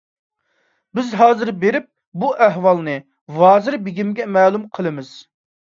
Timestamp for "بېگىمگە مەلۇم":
3.87-4.71